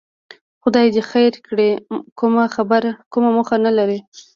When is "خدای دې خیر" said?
0.61-1.33